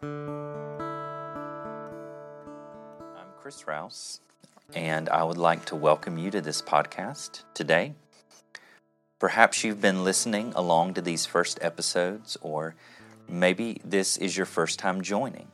I'm 0.00 0.38
Chris 3.40 3.66
Rouse, 3.66 4.20
and 4.72 5.08
I 5.08 5.24
would 5.24 5.38
like 5.38 5.64
to 5.66 5.76
welcome 5.76 6.18
you 6.18 6.30
to 6.30 6.40
this 6.40 6.62
podcast 6.62 7.42
today. 7.52 7.94
Perhaps 9.18 9.64
you've 9.64 9.80
been 9.80 10.04
listening 10.04 10.52
along 10.54 10.94
to 10.94 11.00
these 11.00 11.26
first 11.26 11.58
episodes, 11.62 12.36
or 12.40 12.76
maybe 13.28 13.80
this 13.84 14.16
is 14.18 14.36
your 14.36 14.46
first 14.46 14.78
time 14.78 15.02
joining. 15.02 15.48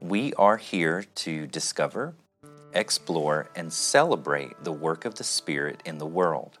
We 0.00 0.34
are 0.34 0.56
here 0.56 1.04
to 1.16 1.46
discover, 1.46 2.14
explore, 2.72 3.48
and 3.54 3.72
celebrate 3.72 4.64
the 4.64 4.72
work 4.72 5.04
of 5.04 5.14
the 5.14 5.24
Spirit 5.24 5.82
in 5.84 5.98
the 5.98 6.06
world. 6.06 6.58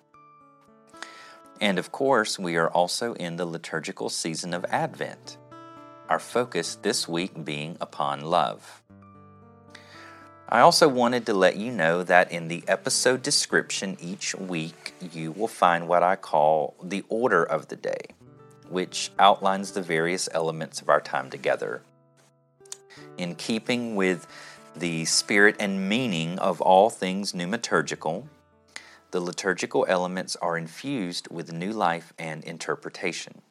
And 1.60 1.80
of 1.80 1.90
course, 1.90 2.38
we 2.38 2.54
are 2.54 2.68
also 2.68 3.14
in 3.14 3.36
the 3.36 3.46
liturgical 3.46 4.08
season 4.08 4.54
of 4.54 4.64
Advent, 4.66 5.36
our 6.08 6.18
focus 6.18 6.76
this 6.82 7.08
week 7.08 7.44
being 7.44 7.76
upon 7.80 8.22
love. 8.22 8.82
I 10.48 10.60
also 10.60 10.88
wanted 10.88 11.26
to 11.26 11.34
let 11.34 11.56
you 11.56 11.72
know 11.72 12.04
that 12.04 12.30
in 12.30 12.46
the 12.46 12.62
episode 12.68 13.22
description 13.22 13.96
each 14.00 14.34
week, 14.36 14.94
you 15.12 15.32
will 15.32 15.48
find 15.48 15.88
what 15.88 16.04
I 16.04 16.14
call 16.14 16.76
the 16.80 17.04
order 17.08 17.42
of 17.42 17.66
the 17.66 17.74
day, 17.74 18.14
which 18.68 19.10
outlines 19.18 19.72
the 19.72 19.82
various 19.82 20.28
elements 20.32 20.80
of 20.80 20.88
our 20.88 21.00
time 21.00 21.30
together. 21.30 21.82
In 23.18 23.34
keeping 23.34 23.96
with 23.96 24.28
the 24.76 25.04
spirit 25.06 25.56
and 25.58 25.88
meaning 25.88 26.38
of 26.38 26.60
all 26.60 26.90
things 26.90 27.32
pneumaturgical, 27.32 28.28
the 29.10 29.20
liturgical 29.20 29.84
elements 29.88 30.36
are 30.36 30.56
infused 30.56 31.26
with 31.28 31.52
new 31.52 31.72
life 31.72 32.12
and 32.18 32.44
interpretation. 32.44 33.42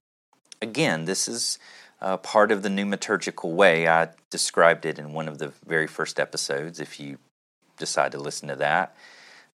Again, 0.62 1.06
this 1.06 1.28
is 1.28 1.60
uh, 2.02 2.18
part 2.18 2.52
of 2.52 2.62
the 2.62 2.70
pneumaturgical 2.70 3.54
way. 3.54 3.88
I 3.88 4.10
described 4.30 4.86
it 4.86 5.00
in 5.00 5.14
one 5.14 5.28
of 5.28 5.38
the 5.38 5.52
very 5.66 5.88
first 5.88 6.20
episodes, 6.20 6.80
if 6.80 7.00
you 7.00 7.18
decide 7.78 8.12
to 8.14 8.20
listen 8.20 8.48
to 8.50 8.56
that. 8.56 8.96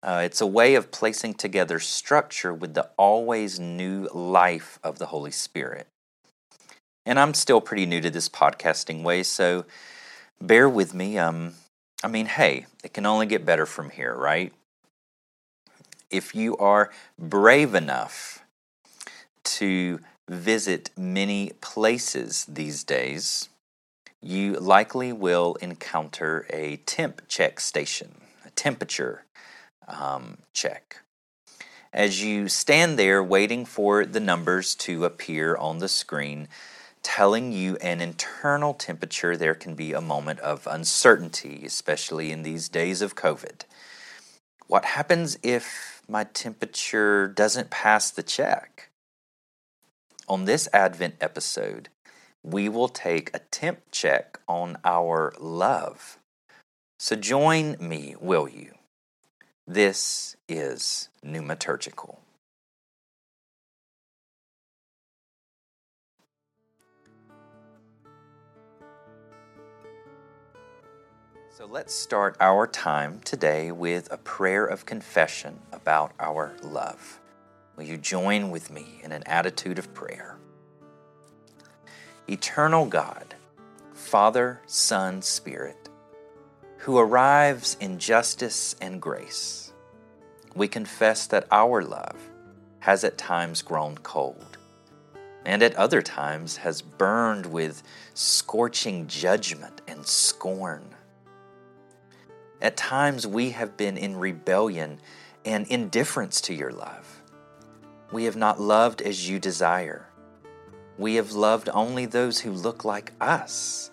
Uh, 0.02 0.22
it's 0.24 0.40
a 0.40 0.46
way 0.46 0.74
of 0.74 0.90
placing 0.90 1.34
together 1.34 1.78
structure 1.78 2.54
with 2.54 2.74
the 2.74 2.88
always 2.96 3.60
new 3.60 4.08
life 4.14 4.78
of 4.82 4.98
the 4.98 5.06
Holy 5.06 5.30
Spirit. 5.30 5.86
And 7.04 7.18
I'm 7.18 7.34
still 7.34 7.60
pretty 7.60 7.86
new 7.86 8.00
to 8.00 8.10
this 8.10 8.28
podcasting 8.28 9.02
way, 9.02 9.22
so 9.22 9.66
bear 10.40 10.68
with 10.68 10.94
me. 10.94 11.18
Um, 11.18 11.54
I 12.02 12.08
mean, 12.08 12.26
hey, 12.26 12.66
it 12.82 12.94
can 12.94 13.04
only 13.04 13.26
get 13.26 13.44
better 13.44 13.66
from 13.66 13.90
here, 13.90 14.14
right? 14.14 14.52
If 16.10 16.34
you 16.34 16.56
are 16.56 16.90
brave 17.18 17.74
enough 17.74 18.42
to 19.44 20.00
visit 20.30 20.90
many 20.96 21.50
places 21.60 22.46
these 22.48 22.84
days, 22.84 23.48
you 24.22 24.52
likely 24.54 25.12
will 25.12 25.56
encounter 25.56 26.46
a 26.50 26.76
temp 26.86 27.22
check 27.26 27.58
station, 27.58 28.20
a 28.46 28.50
temperature 28.50 29.24
um, 29.88 30.38
check. 30.52 30.98
As 31.92 32.22
you 32.22 32.48
stand 32.48 32.96
there 32.96 33.24
waiting 33.24 33.64
for 33.64 34.06
the 34.06 34.20
numbers 34.20 34.76
to 34.76 35.04
appear 35.04 35.56
on 35.56 35.78
the 35.78 35.88
screen, 35.88 36.46
telling 37.02 37.50
you 37.50 37.74
an 37.76 38.00
internal 38.00 38.72
temperature, 38.72 39.36
there 39.36 39.56
can 39.56 39.74
be 39.74 39.92
a 39.92 40.00
moment 40.00 40.38
of 40.40 40.68
uncertainty, 40.70 41.62
especially 41.66 42.30
in 42.30 42.44
these 42.44 42.68
days 42.68 43.02
of 43.02 43.16
COVID. 43.16 43.62
What 44.68 44.84
happens 44.84 45.36
if 45.42 46.02
my 46.06 46.22
temperature 46.22 47.26
doesn't 47.26 47.70
pass 47.70 48.12
the 48.12 48.22
check? 48.22 48.89
On 50.30 50.44
this 50.44 50.68
Advent 50.72 51.16
episode, 51.20 51.88
we 52.44 52.68
will 52.68 52.86
take 52.86 53.34
a 53.34 53.40
temp 53.40 53.80
check 53.90 54.38
on 54.46 54.76
our 54.84 55.32
love. 55.40 56.20
So 57.00 57.16
join 57.16 57.76
me, 57.80 58.14
will 58.20 58.48
you? 58.48 58.74
This 59.66 60.36
is 60.48 61.08
pneumaturgical. 61.26 62.18
So 71.50 71.66
let's 71.66 71.92
start 71.92 72.36
our 72.38 72.68
time 72.68 73.18
today 73.24 73.72
with 73.72 74.06
a 74.12 74.16
prayer 74.16 74.64
of 74.64 74.86
confession 74.86 75.58
about 75.72 76.12
our 76.20 76.54
love. 76.62 77.19
Will 77.80 77.86
you 77.86 77.96
join 77.96 78.50
with 78.50 78.70
me 78.70 79.00
in 79.02 79.10
an 79.10 79.22
attitude 79.24 79.78
of 79.78 79.94
prayer? 79.94 80.36
Eternal 82.28 82.84
God, 82.84 83.34
Father, 83.94 84.60
Son, 84.66 85.22
Spirit, 85.22 85.88
who 86.76 86.98
arrives 86.98 87.78
in 87.80 87.98
justice 87.98 88.76
and 88.82 89.00
grace, 89.00 89.72
we 90.54 90.68
confess 90.68 91.26
that 91.28 91.46
our 91.50 91.80
love 91.80 92.18
has 92.80 93.02
at 93.02 93.16
times 93.16 93.62
grown 93.62 93.96
cold 93.96 94.58
and 95.46 95.62
at 95.62 95.74
other 95.76 96.02
times 96.02 96.58
has 96.58 96.82
burned 96.82 97.46
with 97.46 97.82
scorching 98.12 99.06
judgment 99.06 99.80
and 99.88 100.06
scorn. 100.06 100.84
At 102.60 102.76
times 102.76 103.26
we 103.26 103.52
have 103.52 103.78
been 103.78 103.96
in 103.96 104.18
rebellion 104.18 105.00
and 105.46 105.66
indifference 105.68 106.42
to 106.42 106.52
your 106.52 106.72
love. 106.72 107.19
We 108.12 108.24
have 108.24 108.36
not 108.36 108.60
loved 108.60 109.00
as 109.02 109.28
you 109.28 109.38
desire. 109.38 110.08
We 110.98 111.14
have 111.14 111.32
loved 111.32 111.68
only 111.72 112.06
those 112.06 112.40
who 112.40 112.50
look 112.50 112.84
like 112.84 113.12
us 113.20 113.90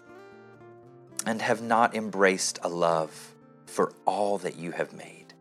and 1.25 1.41
have 1.41 1.61
not 1.61 1.95
embraced 1.95 2.59
a 2.63 2.69
love 2.69 3.35
for 3.65 3.93
all 4.05 4.39
that 4.39 4.57
you 4.57 4.71
have 4.71 4.93
made. 4.93 5.33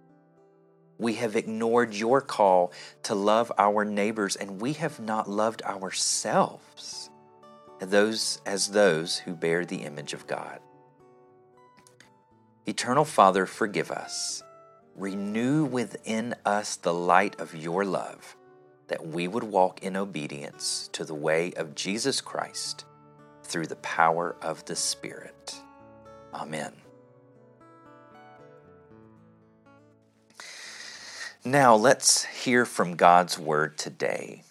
We 0.99 1.15
have 1.15 1.37
ignored 1.37 1.95
your 1.95 2.21
call 2.21 2.73
to 3.05 3.15
love 3.15 3.51
our 3.57 3.85
neighbors 3.85 4.37
and 4.37 4.61
we 4.61 4.75
have 4.75 5.01
not 5.01 5.29
loved 5.29 5.63
ourselves 5.63 7.11
as 7.81 7.89
those, 7.89 8.41
as 8.47 8.69
those 8.69 9.19
who 9.19 9.35
bear 9.35 9.65
the 9.65 9.83
image 9.83 10.13
of 10.13 10.27
God. 10.27 10.61
Eternal 12.67 13.05
Father, 13.05 13.47
forgive 13.47 13.91
us. 13.91 14.43
Renew 14.95 15.65
within 15.65 16.35
us 16.45 16.77
the 16.77 16.95
light 16.95 17.39
of 17.41 17.55
your 17.55 17.85
love 17.85 18.36
that 18.89 19.07
we 19.07 19.27
would 19.29 19.45
walk 19.45 19.83
in 19.83 19.97
obedience 19.97 20.89
to 20.93 21.05
the 21.05 21.15
way 21.15 21.53
of 21.57 21.75
Jesus 21.75 22.21
Christ 22.21 22.85
through 23.43 23.67
the 23.67 23.77
power 23.77 24.37
of 24.43 24.65
the 24.67 24.77
Spirit. 24.77 25.61
Amen. 26.35 26.73
Now 31.45 31.77
let's 31.77 32.25
hear 32.25 32.65
from 32.65 32.97
God's 32.97 33.39
Word 33.39 33.79
today. 33.79 34.43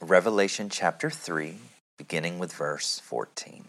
Revelation 0.00 0.68
chapter 0.68 1.08
3, 1.08 1.56
beginning 1.96 2.38
with 2.38 2.52
verse 2.52 3.00
14. 3.00 3.64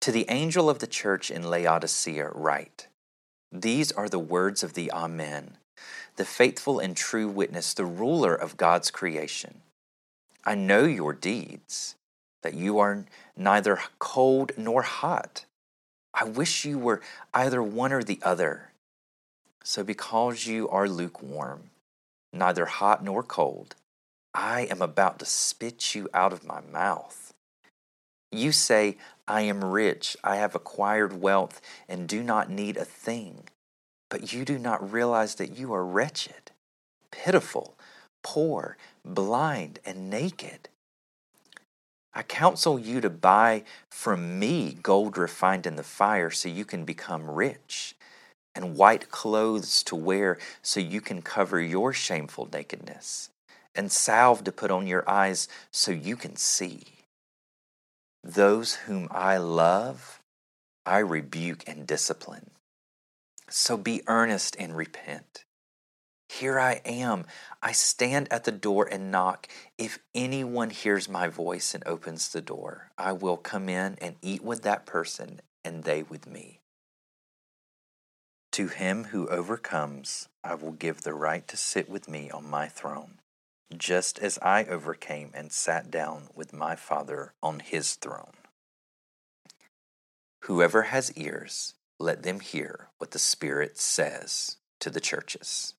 To 0.00 0.10
the 0.10 0.24
angel 0.30 0.70
of 0.70 0.78
the 0.78 0.86
church 0.86 1.30
in 1.30 1.50
Laodicea, 1.50 2.30
write 2.34 2.88
These 3.52 3.92
are 3.92 4.08
the 4.08 4.18
words 4.18 4.62
of 4.62 4.72
the 4.72 4.90
Amen 4.90 5.58
the 6.20 6.26
faithful 6.26 6.78
and 6.78 6.94
true 6.94 7.26
witness, 7.26 7.72
the 7.72 7.86
ruler 7.86 8.34
of 8.34 8.58
God's 8.58 8.90
creation. 8.90 9.62
I 10.44 10.54
know 10.54 10.84
your 10.84 11.14
deeds, 11.14 11.94
that 12.42 12.52
you 12.52 12.78
are 12.78 13.06
neither 13.38 13.78
cold 13.98 14.52
nor 14.58 14.82
hot. 14.82 15.46
I 16.12 16.24
wish 16.24 16.66
you 16.66 16.78
were 16.78 17.00
either 17.32 17.62
one 17.62 17.90
or 17.90 18.02
the 18.02 18.20
other. 18.22 18.72
So, 19.64 19.82
because 19.82 20.46
you 20.46 20.68
are 20.68 20.90
lukewarm, 20.90 21.70
neither 22.34 22.66
hot 22.66 23.02
nor 23.02 23.22
cold, 23.22 23.74
I 24.34 24.66
am 24.70 24.82
about 24.82 25.20
to 25.20 25.24
spit 25.24 25.94
you 25.94 26.06
out 26.12 26.34
of 26.34 26.44
my 26.44 26.60
mouth. 26.60 27.32
You 28.30 28.52
say, 28.52 28.98
I 29.26 29.40
am 29.40 29.64
rich, 29.64 30.18
I 30.22 30.36
have 30.36 30.54
acquired 30.54 31.22
wealth, 31.22 31.62
and 31.88 32.06
do 32.06 32.22
not 32.22 32.50
need 32.50 32.76
a 32.76 32.84
thing 32.84 33.48
but 34.10 34.32
you 34.32 34.44
do 34.44 34.58
not 34.58 34.92
realize 34.92 35.36
that 35.36 35.56
you 35.56 35.72
are 35.72 35.86
wretched, 35.86 36.50
pitiful, 37.10 37.78
poor, 38.22 38.76
blind, 39.04 39.78
and 39.86 40.10
naked. 40.10 40.68
I 42.12 42.22
counsel 42.24 42.78
you 42.78 43.00
to 43.00 43.08
buy 43.08 43.62
from 43.88 44.38
me 44.38 44.76
gold 44.82 45.16
refined 45.16 45.64
in 45.64 45.76
the 45.76 45.84
fire 45.84 46.30
so 46.30 46.48
you 46.48 46.64
can 46.64 46.84
become 46.84 47.30
rich, 47.30 47.94
and 48.52 48.76
white 48.76 49.10
clothes 49.10 49.84
to 49.84 49.94
wear 49.94 50.36
so 50.60 50.80
you 50.80 51.00
can 51.00 51.22
cover 51.22 51.60
your 51.60 51.92
shameful 51.92 52.48
nakedness, 52.52 53.30
and 53.76 53.92
salve 53.92 54.42
to 54.42 54.52
put 54.52 54.72
on 54.72 54.88
your 54.88 55.08
eyes 55.08 55.46
so 55.70 55.92
you 55.92 56.16
can 56.16 56.34
see. 56.34 56.82
Those 58.24 58.74
whom 58.74 59.06
I 59.12 59.36
love, 59.36 60.20
I 60.84 60.98
rebuke 60.98 61.62
and 61.68 61.86
discipline. 61.86 62.50
So 63.50 63.76
be 63.76 64.02
earnest 64.06 64.56
and 64.58 64.76
repent. 64.76 65.44
Here 66.28 66.60
I 66.60 66.80
am. 66.84 67.26
I 67.60 67.72
stand 67.72 68.28
at 68.32 68.44
the 68.44 68.52
door 68.52 68.86
and 68.86 69.10
knock. 69.10 69.48
If 69.76 69.98
anyone 70.14 70.70
hears 70.70 71.08
my 71.08 71.26
voice 71.26 71.74
and 71.74 71.82
opens 71.84 72.28
the 72.28 72.40
door, 72.40 72.92
I 72.96 73.10
will 73.12 73.36
come 73.36 73.68
in 73.68 73.96
and 74.00 74.14
eat 74.22 74.44
with 74.44 74.62
that 74.62 74.86
person 74.86 75.40
and 75.64 75.82
they 75.82 76.04
with 76.04 76.28
me. 76.28 76.60
To 78.52 78.68
him 78.68 79.04
who 79.04 79.26
overcomes, 79.28 80.28
I 80.44 80.54
will 80.54 80.72
give 80.72 81.02
the 81.02 81.14
right 81.14 81.46
to 81.48 81.56
sit 81.56 81.88
with 81.88 82.08
me 82.08 82.30
on 82.30 82.48
my 82.48 82.68
throne, 82.68 83.18
just 83.76 84.20
as 84.20 84.38
I 84.40 84.64
overcame 84.64 85.30
and 85.34 85.52
sat 85.52 85.90
down 85.90 86.28
with 86.34 86.52
my 86.52 86.76
Father 86.76 87.32
on 87.42 87.58
his 87.58 87.94
throne. 87.94 88.34
Whoever 90.44 90.82
has 90.82 91.12
ears, 91.14 91.74
let 92.00 92.22
them 92.22 92.40
hear 92.40 92.88
what 92.98 93.10
the 93.10 93.18
Spirit 93.18 93.78
says 93.78 94.56
to 94.80 94.88
the 94.88 95.00
churches. 95.00 95.74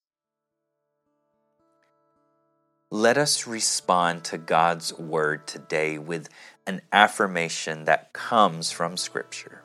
Let 2.91 3.17
us 3.17 3.47
respond 3.47 4.23
to 4.25 4.37
God's 4.37 4.93
word 4.93 5.47
today 5.47 5.97
with 5.97 6.29
an 6.67 6.81
affirmation 6.91 7.85
that 7.85 8.13
comes 8.13 8.69
from 8.69 8.97
Scripture. 8.97 9.63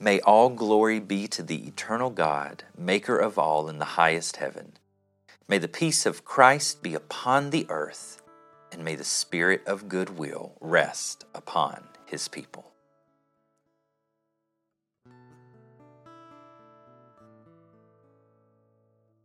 May 0.00 0.20
all 0.20 0.48
glory 0.48 1.00
be 1.00 1.26
to 1.28 1.42
the 1.42 1.66
eternal 1.66 2.10
God, 2.10 2.64
maker 2.76 3.18
of 3.18 3.38
all 3.38 3.68
in 3.68 3.78
the 3.78 3.84
highest 3.84 4.36
heaven. 4.36 4.72
May 5.48 5.58
the 5.58 5.68
peace 5.68 6.06
of 6.06 6.24
Christ 6.24 6.82
be 6.82 6.94
upon 6.94 7.50
the 7.50 7.66
earth, 7.68 8.22
and 8.72 8.82
may 8.84 8.94
the 8.94 9.04
spirit 9.04 9.62
of 9.66 9.88
goodwill 9.88 10.56
rest 10.60 11.24
upon 11.34 11.84
his 12.06 12.28
people. 12.28 12.73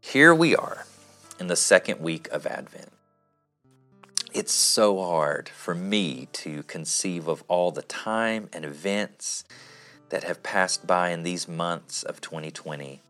Here 0.10 0.34
we 0.34 0.56
are 0.56 0.88
in 1.40 1.46
the 1.46 1.56
second 1.56 2.02
week 2.02 2.30
of 2.30 2.48
Advent. 2.48 2.92
It's 4.34 4.52
so 4.52 5.00
hard 5.00 5.48
for 5.50 5.76
me 5.76 6.30
to 6.34 6.64
conceive 6.64 7.28
of 7.28 7.44
all 7.48 7.70
the 7.70 7.84
time 7.84 8.50
and 8.52 8.66
events 8.66 9.44
that 10.10 10.24
have 10.24 10.42
passed 10.42 10.88
by 10.88 11.10
in 11.10 11.22
these 11.22 11.48
months 11.48 12.02
of 12.02 12.22
2020. 12.22 13.04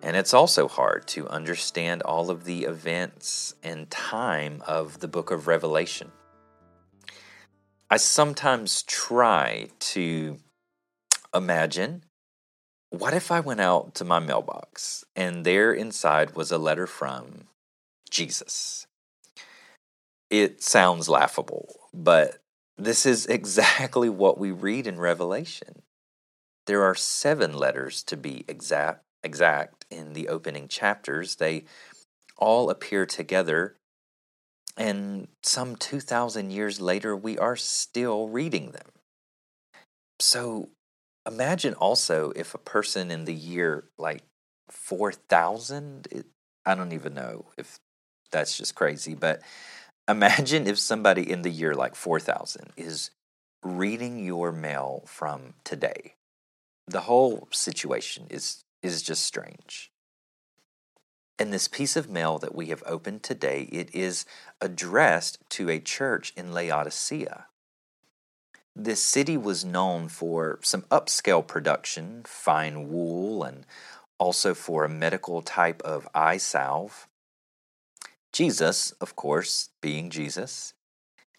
And 0.00 0.16
it's 0.16 0.32
also 0.32 0.68
hard 0.68 1.08
to 1.08 1.26
understand 1.26 2.02
all 2.02 2.30
of 2.30 2.44
the 2.44 2.66
events 2.66 3.56
and 3.64 3.90
time 3.90 4.62
of 4.68 5.00
the 5.00 5.08
book 5.08 5.32
of 5.32 5.48
Revelation. 5.48 6.12
I 7.90 7.96
sometimes 7.96 8.84
try 8.84 9.70
to 9.80 10.38
imagine 11.34 12.04
what 12.98 13.14
if 13.14 13.30
I 13.30 13.40
went 13.40 13.60
out 13.60 13.94
to 13.96 14.04
my 14.04 14.18
mailbox 14.18 15.04
and 15.16 15.44
there 15.44 15.72
inside 15.72 16.36
was 16.36 16.52
a 16.52 16.58
letter 16.58 16.86
from 16.86 17.48
Jesus? 18.10 18.86
It 20.30 20.62
sounds 20.62 21.08
laughable, 21.08 21.80
but 21.92 22.38
this 22.76 23.04
is 23.06 23.26
exactly 23.38 24.08
what 24.08 24.38
we 24.38 24.50
read 24.50 24.86
in 24.86 24.98
Revelation. 24.98 25.82
There 26.66 26.82
are 26.82 26.94
seven 26.94 27.52
letters 27.52 28.02
to 28.04 28.16
be 28.16 28.44
exact, 28.48 29.04
exact 29.22 29.84
in 29.90 30.12
the 30.12 30.28
opening 30.28 30.68
chapters. 30.68 31.36
They 31.36 31.64
all 32.36 32.70
appear 32.70 33.06
together, 33.06 33.76
and 34.76 35.28
some 35.42 35.76
2,000 35.76 36.50
years 36.50 36.80
later, 36.80 37.14
we 37.14 37.36
are 37.38 37.56
still 37.56 38.28
reading 38.28 38.70
them. 38.70 38.90
So 40.18 40.70
imagine 41.26 41.74
also 41.74 42.32
if 42.36 42.54
a 42.54 42.58
person 42.58 43.10
in 43.10 43.24
the 43.24 43.34
year 43.34 43.84
like 43.98 44.22
4,000, 44.70 46.24
I 46.66 46.74
don't 46.74 46.92
even 46.92 47.14
know 47.14 47.46
if 47.56 47.78
that's 48.30 48.56
just 48.56 48.74
crazy, 48.74 49.14
but 49.14 49.42
Imagine 50.08 50.66
if 50.66 50.78
somebody 50.78 51.30
in 51.30 51.42
the 51.42 51.50
year 51.50 51.74
like 51.74 51.94
4000 51.94 52.72
is 52.76 53.10
reading 53.62 54.22
your 54.22 54.52
mail 54.52 55.02
from 55.06 55.54
today. 55.64 56.14
The 56.86 57.02
whole 57.02 57.48
situation 57.50 58.26
is 58.28 58.64
is 58.82 59.02
just 59.02 59.24
strange. 59.24 59.90
And 61.38 61.52
this 61.52 61.68
piece 61.68 61.96
of 61.96 62.10
mail 62.10 62.38
that 62.38 62.54
we 62.54 62.66
have 62.66 62.82
opened 62.84 63.22
today, 63.22 63.62
it 63.72 63.94
is 63.94 64.26
addressed 64.60 65.38
to 65.50 65.70
a 65.70 65.80
church 65.80 66.34
in 66.36 66.52
Laodicea. 66.52 67.46
This 68.76 69.02
city 69.02 69.36
was 69.36 69.64
known 69.64 70.08
for 70.08 70.58
some 70.62 70.82
upscale 70.90 71.46
production, 71.46 72.22
fine 72.26 72.88
wool, 72.88 73.44
and 73.44 73.64
also 74.18 74.52
for 74.52 74.84
a 74.84 74.88
medical 74.88 75.42
type 75.42 75.80
of 75.82 76.08
eye 76.14 76.38
salve. 76.38 77.08
Jesus, 78.32 78.90
of 79.00 79.14
course, 79.14 79.70
being 79.80 80.10
Jesus, 80.10 80.74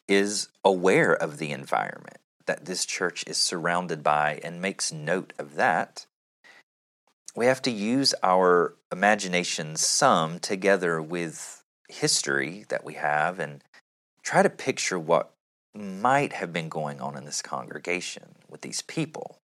is 0.08 0.48
aware 0.64 1.14
of 1.14 1.38
the 1.38 1.52
environment 1.52 2.18
that 2.46 2.66
this 2.66 2.86
church 2.86 3.24
is 3.28 3.38
surrounded 3.38 4.02
by 4.02 4.40
and 4.44 4.62
makes 4.62 4.94
note 4.94 5.34
of 5.38 5.56
that. 5.56 6.06
We 7.36 7.48
have 7.48 7.62
to 7.64 7.72
use 7.72 8.16
our 8.24 8.76
imagination 8.92 9.76
some 9.76 10.40
together 10.40 11.02
with 11.02 11.64
history 11.90 12.66
that 12.70 12.86
we 12.86 12.94
have 12.94 13.40
and 13.40 13.62
try 14.24 14.42
to 14.42 14.50
picture 14.50 14.98
what 14.98 15.35
might 15.76 16.34
have 16.34 16.54
been 16.54 16.70
going 16.70 17.02
on 17.02 17.18
in 17.18 17.26
this 17.26 17.42
congregation 17.42 18.36
with 18.50 18.62
these 18.62 18.82
people. 18.82 19.40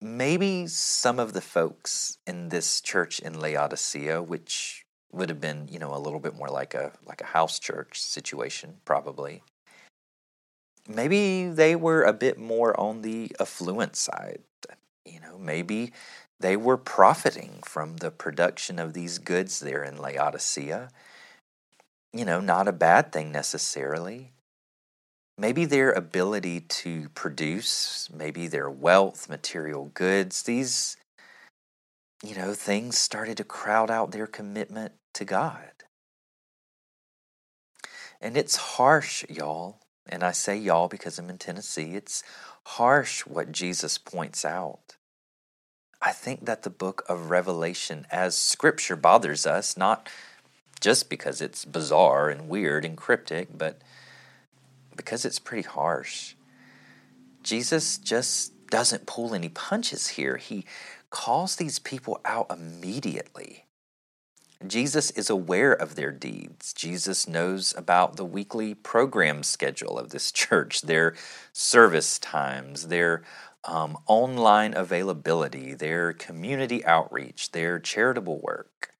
Maybe 0.00 0.66
some 0.66 1.18
of 1.18 1.32
the 1.32 1.40
folks 1.40 2.18
in 2.26 2.50
this 2.50 2.80
church 2.80 3.18
in 3.18 3.40
Laodicea, 3.40 4.22
which 4.22 4.84
would 5.10 5.28
have 5.28 5.40
been, 5.40 5.68
you 5.68 5.78
know, 5.78 5.94
a 5.94 5.98
little 5.98 6.20
bit 6.20 6.36
more 6.36 6.48
like 6.48 6.74
a 6.74 6.92
like 7.04 7.20
a 7.20 7.26
house 7.26 7.58
church 7.58 8.00
situation, 8.00 8.76
probably. 8.84 9.42
Maybe 10.86 11.48
they 11.48 11.74
were 11.74 12.02
a 12.02 12.12
bit 12.12 12.38
more 12.38 12.78
on 12.78 13.02
the 13.02 13.34
affluent 13.40 13.96
side. 13.96 14.40
You 15.04 15.20
know, 15.20 15.38
maybe 15.38 15.92
they 16.40 16.56
were 16.56 16.76
profiting 16.76 17.60
from 17.64 17.96
the 17.96 18.10
production 18.10 18.78
of 18.78 18.92
these 18.92 19.18
goods 19.18 19.60
there 19.60 19.82
in 19.82 19.98
Laodicea. 19.98 20.90
You 22.12 22.24
know, 22.24 22.40
not 22.40 22.68
a 22.68 22.72
bad 22.72 23.12
thing 23.12 23.32
necessarily. 23.32 24.32
Maybe 25.38 25.64
their 25.64 25.92
ability 25.92 26.60
to 26.60 27.08
produce, 27.10 28.08
maybe 28.12 28.48
their 28.48 28.68
wealth, 28.68 29.28
material 29.28 29.92
goods, 29.94 30.42
these 30.42 30.96
you 32.22 32.34
know, 32.34 32.52
things 32.52 32.98
started 32.98 33.36
to 33.36 33.44
crowd 33.44 33.90
out 33.90 34.10
their 34.10 34.26
commitment 34.26 34.92
to 35.14 35.24
God. 35.24 35.70
And 38.20 38.36
it's 38.36 38.56
harsh, 38.56 39.24
y'all. 39.28 39.78
And 40.08 40.24
I 40.24 40.32
say 40.32 40.56
y'all 40.56 40.88
because 40.88 41.18
I'm 41.18 41.30
in 41.30 41.38
Tennessee. 41.38 41.94
It's 41.94 42.24
harsh 42.64 43.20
what 43.20 43.52
Jesus 43.52 43.98
points 43.98 44.44
out. 44.44 44.96
I 46.00 46.12
think 46.12 46.46
that 46.46 46.62
the 46.62 46.70
book 46.70 47.04
of 47.08 47.30
Revelation, 47.30 48.06
as 48.10 48.36
scripture, 48.36 48.96
bothers 48.96 49.46
us, 49.46 49.76
not 49.76 50.08
just 50.80 51.10
because 51.10 51.40
it's 51.40 51.64
bizarre 51.64 52.30
and 52.30 52.48
weird 52.48 52.84
and 52.84 52.96
cryptic, 52.96 53.48
but 53.56 53.80
because 54.98 55.24
it's 55.24 55.38
pretty 55.38 55.66
harsh. 55.66 56.34
Jesus 57.42 57.96
just 57.96 58.52
doesn't 58.66 59.06
pull 59.06 59.34
any 59.34 59.48
punches 59.48 60.08
here. 60.08 60.36
He 60.36 60.66
calls 61.08 61.56
these 61.56 61.78
people 61.78 62.20
out 62.26 62.48
immediately. 62.50 63.64
Jesus 64.66 65.10
is 65.12 65.30
aware 65.30 65.72
of 65.72 65.94
their 65.94 66.10
deeds. 66.10 66.72
Jesus 66.72 67.28
knows 67.28 67.72
about 67.76 68.16
the 68.16 68.24
weekly 68.24 68.74
program 68.74 69.42
schedule 69.42 69.98
of 69.98 70.10
this 70.10 70.32
church, 70.42 70.82
their 70.82 71.14
service 71.52 72.18
times, 72.18 72.88
their 72.88 73.22
um, 73.64 73.96
online 74.06 74.74
availability, 74.74 75.74
their 75.74 76.12
community 76.12 76.84
outreach, 76.84 77.52
their 77.52 77.78
charitable 77.78 78.40
work. 78.40 78.90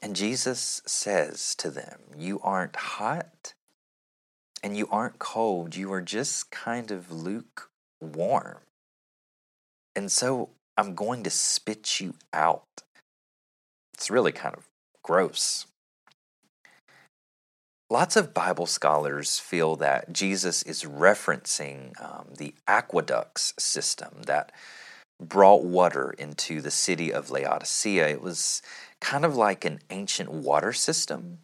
And 0.00 0.14
Jesus 0.14 0.82
says 0.86 1.54
to 1.56 1.70
them, 1.70 2.00
You 2.16 2.40
aren't 2.42 2.76
hot 2.76 3.54
and 4.62 4.76
you 4.76 4.88
aren't 4.90 5.18
cold. 5.18 5.76
You 5.76 5.92
are 5.92 6.02
just 6.02 6.50
kind 6.50 6.90
of 6.90 7.10
lukewarm. 7.10 8.58
And 9.96 10.10
so 10.12 10.50
I'm 10.76 10.94
going 10.94 11.22
to 11.24 11.30
spit 11.30 12.00
you 12.00 12.14
out. 12.32 12.64
It's 13.94 14.10
really 14.10 14.32
kind 14.32 14.54
of 14.54 14.64
gross. 15.02 15.66
Lots 17.90 18.16
of 18.16 18.34
Bible 18.34 18.66
scholars 18.66 19.38
feel 19.38 19.74
that 19.76 20.12
Jesus 20.12 20.62
is 20.62 20.84
referencing 20.84 21.98
um, 22.02 22.26
the 22.36 22.54
aqueducts 22.66 23.54
system 23.58 24.22
that 24.26 24.52
brought 25.20 25.64
water 25.64 26.14
into 26.18 26.60
the 26.60 26.70
city 26.70 27.12
of 27.12 27.30
Laodicea. 27.30 28.06
It 28.08 28.22
was 28.22 28.62
kind 29.00 29.24
of 29.24 29.36
like 29.36 29.64
an 29.64 29.80
ancient 29.90 30.30
water 30.30 30.72
system. 30.72 31.38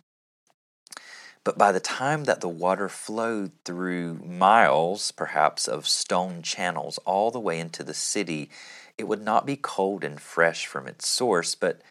But 1.44 1.58
by 1.58 1.72
the 1.72 1.80
time 1.80 2.24
that 2.24 2.40
the 2.40 2.48
water 2.48 2.88
flowed 2.88 3.52
through 3.66 4.14
miles, 4.24 5.12
perhaps, 5.12 5.68
of 5.68 5.86
stone 5.86 6.40
channels 6.40 6.98
all 7.04 7.30
the 7.30 7.40
way 7.40 7.60
into 7.60 7.84
the 7.84 7.92
city, 7.92 8.48
it 8.96 9.04
would 9.04 9.22
not 9.22 9.44
be 9.44 9.56
cold 9.56 10.04
and 10.04 10.18
fresh 10.18 10.66
from 10.66 10.86
its 10.86 11.06
source, 11.06 11.54
but 11.54 11.82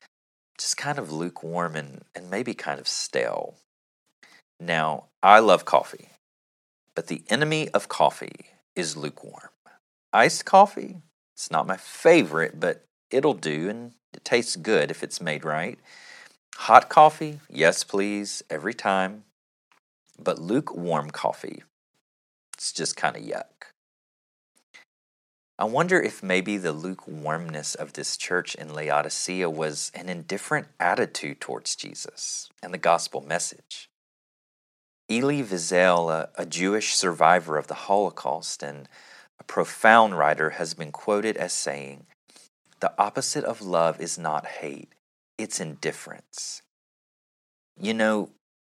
just 0.57 0.75
kind 0.75 0.97
of 0.97 1.11
lukewarm 1.11 1.75
and, 1.75 2.03
and 2.15 2.31
maybe 2.31 2.55
kind 2.55 2.79
of 2.79 2.87
stale. 2.87 3.55
Now, 4.59 5.05
I 5.21 5.39
love 5.39 5.65
coffee, 5.65 6.09
but 6.95 7.07
the 7.07 7.23
enemy 7.29 7.69
of 7.69 7.87
coffee 7.87 8.47
is 8.75 8.97
lukewarm. 8.97 9.49
Iced 10.11 10.45
coffee, 10.45 10.97
it's 11.35 11.51
not 11.51 11.67
my 11.67 11.77
favorite, 11.77 12.59
but 12.59 12.85
it'll 13.11 13.33
do 13.33 13.69
and 13.69 13.91
it 14.13 14.25
tastes 14.25 14.55
good 14.55 14.89
if 14.89 15.03
it's 15.03 15.21
made 15.21 15.43
right. 15.45 15.77
Hot 16.55 16.89
coffee, 16.89 17.39
yes, 17.49 17.83
please, 17.83 18.43
every 18.49 18.73
time. 18.73 19.23
But 20.23 20.39
lukewarm 20.39 21.09
coffee, 21.09 21.63
it's 22.53 22.71
just 22.71 22.95
kind 22.95 23.15
of 23.15 23.23
yuck. 23.23 23.73
I 25.59 25.65
wonder 25.65 26.01
if 26.01 26.23
maybe 26.23 26.57
the 26.57 26.73
lukewarmness 26.73 27.75
of 27.75 27.93
this 27.93 28.17
church 28.17 28.55
in 28.55 28.73
Laodicea 28.73 29.49
was 29.49 29.91
an 29.93 30.09
indifferent 30.09 30.67
attitude 30.79 31.39
towards 31.39 31.75
Jesus 31.75 32.49
and 32.63 32.73
the 32.73 32.79
gospel 32.79 33.21
message. 33.21 33.89
Elie 35.09 35.43
Wiesel, 35.43 36.11
a, 36.11 36.29
a 36.35 36.45
Jewish 36.45 36.95
survivor 36.95 37.57
of 37.57 37.67
the 37.67 37.75
Holocaust 37.75 38.63
and 38.63 38.89
a 39.39 39.43
profound 39.43 40.17
writer, 40.17 40.51
has 40.51 40.73
been 40.73 40.91
quoted 40.91 41.37
as 41.37 41.53
saying, 41.53 42.07
The 42.79 42.93
opposite 42.97 43.43
of 43.43 43.61
love 43.61 44.01
is 44.01 44.17
not 44.17 44.45
hate, 44.45 44.93
it's 45.37 45.59
indifference. 45.59 46.63
You 47.79 47.93
know, 47.93 48.29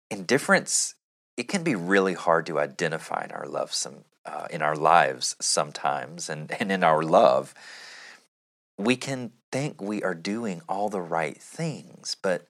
indifference, 0.09 0.95
it 1.37 1.47
can 1.47 1.63
be 1.63 1.75
really 1.75 2.13
hard 2.13 2.45
to 2.47 2.59
identify 2.59 3.25
in 3.25 3.31
our 3.31 3.47
love 3.47 3.73
some 3.73 4.03
uh, 4.25 4.47
in 4.51 4.61
our 4.61 4.75
lives 4.75 5.35
sometimes 5.39 6.29
and, 6.29 6.51
and 6.59 6.71
in 6.71 6.83
our 6.83 7.01
love. 7.01 7.53
We 8.77 8.95
can 8.95 9.31
think 9.51 9.81
we 9.81 10.03
are 10.03 10.15
doing 10.15 10.61
all 10.69 10.89
the 10.89 11.01
right 11.01 11.37
things, 11.37 12.15
but 12.21 12.47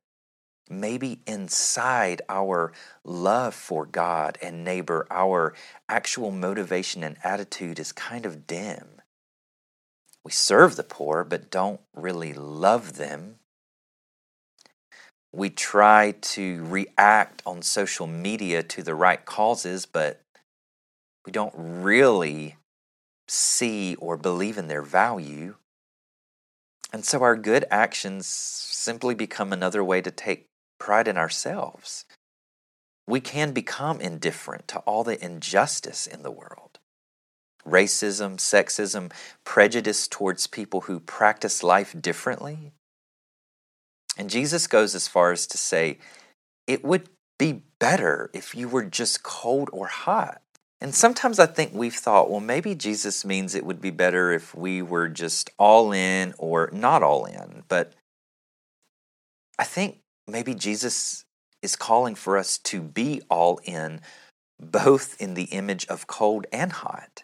maybe 0.70 1.20
inside 1.28 2.22
our 2.30 2.72
love 3.04 3.54
for 3.54 3.86
God 3.86 4.38
and 4.42 4.64
neighbor, 4.64 5.08
our 5.10 5.54
actual 5.90 6.32
motivation 6.32 7.04
and 7.04 7.18
attitude 7.24 7.80
is 7.80 7.92
kind 7.92 8.26
of 8.26 8.48
dim. 8.48 9.02
We 10.24 10.32
serve 10.32 10.76
the 10.76 10.84
poor, 10.84 11.24
but 11.24 11.50
don't 11.50 11.82
really 11.94 12.34
love 12.34 12.94
them. 12.94 13.38
We 15.34 15.50
try 15.50 16.16
to 16.22 16.66
react 16.66 17.42
on 17.46 17.62
social 17.62 18.08
media 18.08 18.64
to 18.64 18.84
the 18.84 18.96
right 18.96 19.24
causes, 19.26 19.86
but 19.86 20.22
we 21.26 21.32
don't 21.32 21.54
really 21.56 22.58
see 23.28 23.96
or 23.96 24.18
believe 24.18 24.58
in 24.58 24.68
their 24.68 24.82
value. 24.82 25.56
And 26.92 27.06
so 27.06 27.24
our 27.24 27.38
good 27.38 27.66
actions 27.72 28.28
simply 28.28 29.16
become 29.16 29.54
another 29.54 29.84
way 29.84 30.02
to 30.02 30.12
take 30.12 30.48
pride 30.80 31.08
in 31.08 31.18
ourselves. 31.18 32.06
We 33.08 33.22
can 33.22 33.54
become 33.54 34.02
indifferent 34.02 34.68
to 34.70 34.80
all 34.80 35.04
the 35.04 35.24
injustice 35.24 36.08
in 36.08 36.24
the 36.24 36.32
world 36.32 36.80
racism, 37.66 38.38
sexism, 38.38 39.12
prejudice 39.44 40.08
towards 40.08 40.48
people 40.48 40.82
who 40.82 41.00
practice 41.00 41.62
life 41.62 41.96
differently. 42.02 42.72
And 44.18 44.30
Jesus 44.30 44.68
goes 44.68 44.96
as 44.96 45.08
far 45.08 45.32
as 45.32 45.48
to 45.48 45.58
say, 45.58 45.98
it 46.68 46.84
would 46.84 47.10
be 47.40 47.64
better 47.80 48.30
if 48.34 48.54
you 48.54 48.68
were 48.68 48.86
just 48.86 49.24
cold 49.24 49.70
or 49.74 49.88
hot. 49.88 50.42
And 50.80 50.96
sometimes 50.96 51.38
I 51.38 51.46
think 51.46 51.74
we've 51.74 51.96
thought, 51.96 52.30
well, 52.30 52.40
maybe 52.40 52.74
Jesus 52.74 53.24
means 53.24 53.54
it 53.54 53.66
would 53.66 53.82
be 53.82 53.92
better 53.92 54.32
if 54.32 54.56
we 54.56 54.82
were 54.82 55.08
just 55.08 55.52
all 55.60 55.92
in 55.92 56.34
or 56.40 56.70
not 56.74 57.04
all 57.04 57.26
in. 57.26 57.64
But 57.68 57.94
I 59.60 59.64
think 59.64 60.00
maybe 60.28 60.56
Jesus 60.56 61.24
is 61.62 61.76
calling 61.76 62.16
for 62.16 62.36
us 62.36 62.58
to 62.58 62.82
be 62.82 63.22
all 63.30 63.60
in, 63.64 64.02
both 64.60 65.22
in 65.22 65.36
the 65.36 65.46
image 65.46 65.86
of 65.86 66.08
cold 66.08 66.48
and 66.52 66.74
hot. 66.74 67.24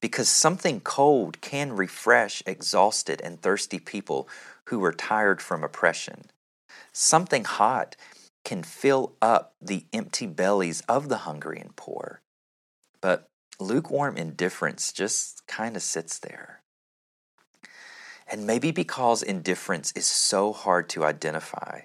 Because 0.00 0.28
something 0.28 0.80
cold 0.80 1.40
can 1.40 1.72
refresh 1.72 2.40
exhausted 2.46 3.20
and 3.20 3.42
thirsty 3.42 3.80
people 3.80 4.28
who 4.68 4.82
are 4.84 4.92
tired 4.92 5.40
from 5.40 5.64
oppression. 5.64 6.30
Something 6.92 7.44
hot 7.44 7.96
can 8.44 8.62
fill 8.62 9.14
up 9.20 9.54
the 9.60 9.86
empty 9.92 10.26
bellies 10.26 10.82
of 10.82 11.08
the 11.08 11.18
hungry 11.18 11.58
and 11.58 11.74
poor. 11.76 12.20
But 13.00 13.28
lukewarm 13.58 14.16
indifference 14.16 14.92
just 14.92 15.46
kind 15.46 15.76
of 15.76 15.82
sits 15.82 16.18
there. 16.18 16.60
And 18.30 18.46
maybe 18.46 18.70
because 18.70 19.22
indifference 19.22 19.92
is 19.92 20.06
so 20.06 20.52
hard 20.52 20.88
to 20.90 21.04
identify, 21.04 21.82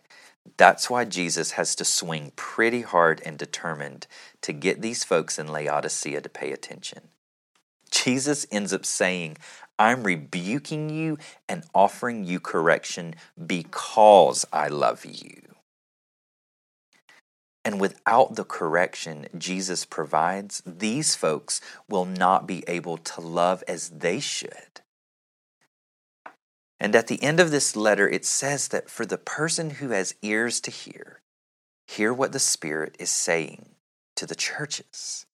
that's 0.57 0.89
why 0.89 1.05
Jesus 1.05 1.51
has 1.51 1.75
to 1.75 1.85
swing 1.85 2.33
pretty 2.35 2.81
hard 2.81 3.21
and 3.25 3.37
determined 3.37 4.07
to 4.41 4.51
get 4.51 4.81
these 4.81 5.05
folks 5.05 5.39
in 5.39 5.47
Laodicea 5.47 6.19
to 6.19 6.29
pay 6.29 6.51
attention. 6.51 7.09
Jesus 7.91 8.45
ends 8.51 8.73
up 8.73 8.85
saying, 8.85 9.37
I'm 9.79 10.03
rebuking 10.03 10.89
you 10.89 11.17
and 11.49 11.65
offering 11.73 12.23
you 12.23 12.39
correction 12.39 13.15
because 13.45 14.45
I 14.53 14.67
love 14.67 15.05
you. 15.05 15.41
And 17.65 17.79
without 17.79 18.35
the 18.35 18.43
correction 18.43 19.27
Jesus 19.37 19.85
provides, 19.85 20.61
these 20.65 21.15
folks 21.15 21.61
will 21.89 22.05
not 22.05 22.45
be 22.45 22.63
able 22.67 22.97
to 22.97 23.21
love 23.21 23.63
as 23.67 23.89
they 23.89 24.19
should. 24.19 24.81
And 26.79 26.95
at 26.95 27.07
the 27.07 27.23
end 27.23 27.39
of 27.39 27.51
this 27.51 27.75
letter, 27.77 28.09
it 28.09 28.25
says 28.25 28.67
that 28.69 28.89
for 28.89 29.05
the 29.05 29.17
person 29.17 29.69
who 29.69 29.89
has 29.89 30.15
ears 30.21 30.59
to 30.61 30.71
hear, 30.71 31.21
hear 31.87 32.13
what 32.13 32.33
the 32.33 32.39
Spirit 32.39 32.97
is 32.99 33.09
saying 33.09 33.69
to 34.17 34.25
the 34.25 34.35
churches. 34.35 35.25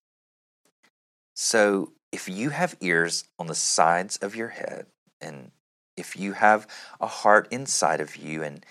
So 1.33 1.93
if 2.11 2.27
you 2.27 2.49
have 2.49 2.75
ears 2.81 3.25
on 3.37 3.47
the 3.47 3.55
sides 3.55 4.17
of 4.17 4.35
your 4.35 4.49
head, 4.49 4.87
and 5.21 5.51
if 5.95 6.15
you 6.15 6.33
have 6.33 6.67
a 6.99 7.07
heart 7.07 7.47
inside 7.51 8.01
of 8.01 8.15
you, 8.15 8.41
and 8.43 8.65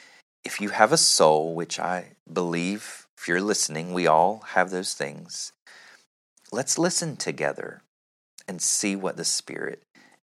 if 0.44 0.60
you 0.60 0.70
have 0.70 0.92
a 0.92 0.96
soul, 0.96 1.54
which 1.54 1.78
I 1.78 2.16
believe, 2.32 3.06
if 3.16 3.28
you're 3.28 3.40
listening, 3.40 3.92
we 3.92 4.06
all 4.06 4.42
have 4.48 4.70
those 4.70 4.94
things, 4.94 5.52
let's 6.50 6.78
listen 6.78 7.16
together 7.16 7.82
and 8.46 8.62
see 8.62 8.96
what 8.96 9.16
the 9.16 9.24
Spirit 9.24 9.82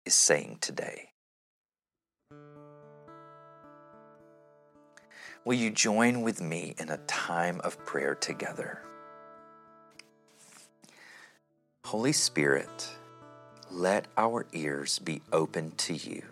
is 0.05 0.13
saying 0.13 0.59
today. 0.61 1.09
Will 5.43 5.55
you 5.55 5.71
join 5.71 6.21
with 6.21 6.39
me 6.39 6.75
in 6.77 6.89
a 6.89 6.97
time 7.07 7.59
of 7.63 7.83
prayer 7.83 8.13
together? 8.13 8.83
Holy 11.83 12.11
Spirit, 12.11 12.89
let 13.71 14.05
our 14.17 14.45
ears 14.53 14.99
be 14.99 15.21
open 15.31 15.71
to 15.77 15.93
you, 15.93 16.23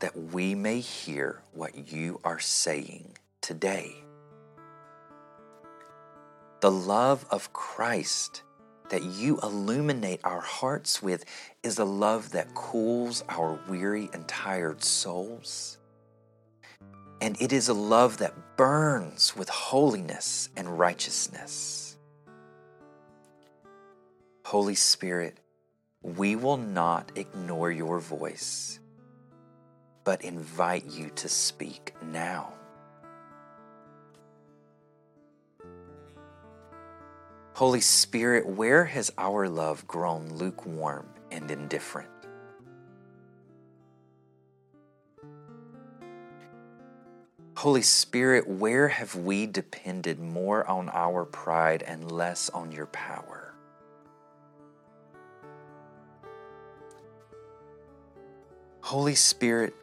that 0.00 0.16
we 0.16 0.54
may 0.54 0.80
hear 0.80 1.40
what 1.52 1.92
you 1.92 2.20
are 2.24 2.38
saying 2.38 3.16
today. 3.40 3.94
The 6.60 6.70
love 6.70 7.26
of 7.30 7.52
Christ 7.52 8.42
that 8.90 9.02
you 9.02 9.40
illuminate 9.42 10.20
our 10.22 10.40
hearts 10.40 11.02
with 11.02 11.24
is 11.62 11.78
a 11.78 11.84
love 11.84 12.32
that 12.32 12.54
cools 12.54 13.24
our 13.28 13.58
weary 13.68 14.08
and 14.12 14.28
tired 14.28 14.84
souls 14.84 15.78
and 17.22 17.40
it 17.40 17.52
is 17.52 17.68
a 17.68 17.72
love 17.72 18.18
that 18.18 18.56
burns 18.56 19.36
with 19.36 19.48
holiness 19.48 20.48
and 20.56 20.76
righteousness. 20.76 21.96
Holy 24.44 24.74
Spirit, 24.74 25.38
we 26.02 26.36
will 26.36 26.56
not 26.56 27.12
ignore 27.14 27.70
your 27.70 28.00
voice, 28.00 28.80
but 30.04 30.22
invite 30.22 30.86
you 30.86 31.10
to 31.10 31.28
speak 31.28 31.94
now. 32.02 32.54
Holy 37.54 37.80
Spirit, 37.80 38.46
where 38.46 38.84
has 38.86 39.12
our 39.18 39.48
love 39.48 39.86
grown 39.86 40.28
lukewarm 40.30 41.06
and 41.30 41.50
indifferent? 41.50 42.08
Holy 47.56 47.82
Spirit, 47.82 48.48
where 48.48 48.88
have 48.88 49.14
we 49.14 49.46
depended 49.46 50.18
more 50.18 50.68
on 50.68 50.90
our 50.92 51.24
pride 51.24 51.84
and 51.84 52.10
less 52.10 52.50
on 52.50 52.72
your 52.72 52.86
power? 52.86 53.41
Holy 58.92 59.14
Spirit, 59.14 59.74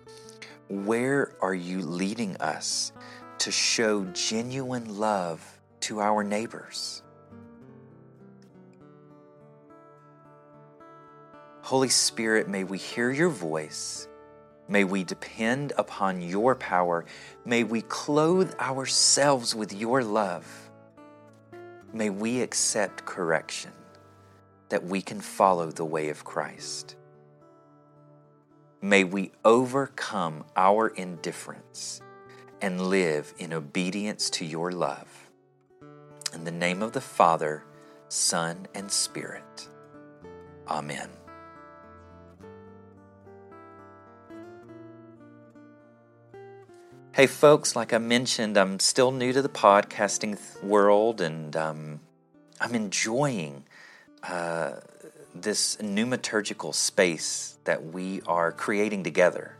where 0.69 1.31
are 1.41 1.55
you 1.55 1.81
leading 1.81 2.37
us 2.37 2.91
to 3.39 3.49
show 3.49 4.03
genuine 4.13 4.99
love 4.99 5.43
to 5.79 5.99
our 5.99 6.23
neighbors? 6.23 7.01
Holy 11.63 11.89
Spirit, 11.89 12.47
may 12.47 12.63
we 12.63 12.77
hear 12.77 13.09
your 13.09 13.29
voice. 13.29 14.07
May 14.67 14.83
we 14.83 15.03
depend 15.03 15.73
upon 15.75 16.21
your 16.21 16.53
power. 16.53 17.03
May 17.45 17.63
we 17.63 17.81
clothe 17.81 18.53
ourselves 18.59 19.55
with 19.55 19.73
your 19.73 20.03
love. 20.03 20.45
May 21.91 22.11
we 22.11 22.41
accept 22.41 23.05
correction 23.05 23.71
that 24.69 24.83
we 24.83 25.01
can 25.01 25.19
follow 25.19 25.71
the 25.71 25.83
way 25.83 26.09
of 26.09 26.23
Christ. 26.23 26.95
May 28.81 29.03
we 29.03 29.31
overcome 29.43 30.45
our 30.55 30.87
indifference 30.87 32.01
and 32.61 32.79
live 32.79 33.33
in 33.37 33.51
obedience 33.51 34.29
to 34.31 34.45
your 34.45 34.71
love. 34.71 35.29
In 36.33 36.45
the 36.45 36.51
name 36.51 36.81
of 36.81 36.93
the 36.93 37.01
Father, 37.01 37.65
Son, 38.07 38.67
and 38.73 38.89
Spirit. 38.89 39.67
Amen. 40.65 41.09
Hey, 47.11 47.27
folks, 47.27 47.75
like 47.75 47.91
I 47.91 47.97
mentioned, 47.97 48.55
I'm 48.55 48.79
still 48.79 49.11
new 49.11 49.33
to 49.33 49.41
the 49.41 49.49
podcasting 49.49 50.39
world 50.63 51.19
and 51.19 51.53
um, 51.57 51.99
I'm 52.61 52.73
enjoying 52.75 53.65
uh, 54.23 54.75
this 55.41 55.77
pneumaturgical 55.77 56.73
space 56.73 57.57
that 57.63 57.85
we 57.93 58.21
are 58.27 58.51
creating 58.51 59.03
together. 59.03 59.55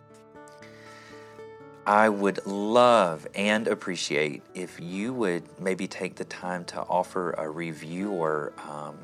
I 1.86 2.10
would 2.10 2.46
love 2.46 3.28
and 3.34 3.68
appreciate 3.68 4.44
if 4.54 4.80
you 4.80 5.14
would 5.14 5.44
maybe 5.60 5.88
take 5.88 6.16
the 6.16 6.26
time 6.26 6.66
to 6.66 6.82
offer 6.82 7.32
a 7.32 7.50
review 7.50 8.12
or 8.12 8.54
um, 8.70 8.98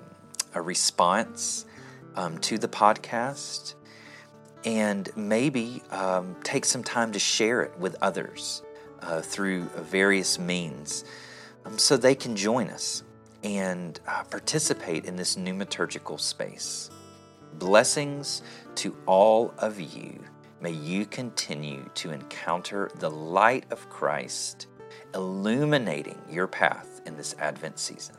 a 0.54 0.62
response 0.62 1.66
um, 2.16 2.38
to 2.40 2.58
the 2.58 2.68
podcast 2.68 3.74
and 4.66 5.10
maybe 5.16 5.82
um, 5.92 6.36
take 6.44 6.66
some 6.66 6.84
time 6.84 7.12
to 7.14 7.20
share 7.20 7.62
it 7.62 7.78
with 7.80 7.96
others 8.02 8.62
uh, 9.02 9.22
through 9.22 9.64
various 9.78 10.38
means 10.38 11.06
um, 11.66 11.78
so 11.78 11.98
they 11.98 12.16
can 12.16 12.36
join 12.36 12.70
us 12.70 13.04
and 13.44 14.00
uh, 14.08 14.24
participate 14.24 15.06
in 15.06 15.16
this 15.16 15.36
pneumaturgical 15.36 16.20
space. 16.20 16.90
Blessings 17.54 18.42
to 18.76 18.96
all 19.06 19.54
of 19.58 19.80
you. 19.80 20.24
May 20.62 20.72
you 20.72 21.06
continue 21.06 21.90
to 21.96 22.12
encounter 22.12 22.90
the 22.96 23.10
light 23.10 23.66
of 23.72 23.90
Christ 23.90 24.68
illuminating 25.14 26.20
your 26.30 26.48
path 26.48 27.02
in 27.06 27.16
this 27.16 27.36
Advent 27.40 27.80
season. 27.80 28.16